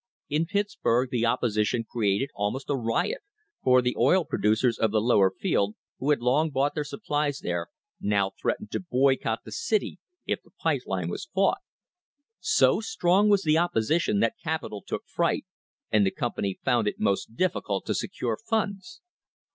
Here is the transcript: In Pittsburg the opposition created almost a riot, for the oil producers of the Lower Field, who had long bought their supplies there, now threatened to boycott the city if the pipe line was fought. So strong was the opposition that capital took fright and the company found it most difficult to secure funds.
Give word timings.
In 0.29 0.47
Pittsburg 0.47 1.11
the 1.11 1.27
opposition 1.27 1.83
created 1.87 2.31
almost 2.33 2.71
a 2.71 2.75
riot, 2.75 3.21
for 3.63 3.83
the 3.83 3.95
oil 3.99 4.25
producers 4.25 4.79
of 4.79 4.89
the 4.89 4.99
Lower 4.99 5.29
Field, 5.29 5.75
who 5.99 6.09
had 6.09 6.23
long 6.23 6.49
bought 6.49 6.73
their 6.73 6.83
supplies 6.83 7.37
there, 7.43 7.67
now 7.99 8.31
threatened 8.41 8.71
to 8.71 8.79
boycott 8.79 9.41
the 9.45 9.51
city 9.51 9.99
if 10.25 10.41
the 10.41 10.49
pipe 10.59 10.87
line 10.87 11.07
was 11.11 11.29
fought. 11.31 11.59
So 12.39 12.79
strong 12.81 13.29
was 13.29 13.43
the 13.43 13.59
opposition 13.59 14.21
that 14.21 14.33
capital 14.43 14.81
took 14.81 15.03
fright 15.05 15.45
and 15.91 16.03
the 16.03 16.09
company 16.09 16.57
found 16.65 16.87
it 16.87 16.99
most 16.99 17.35
difficult 17.35 17.85
to 17.85 17.93
secure 17.93 18.39
funds. 18.49 19.01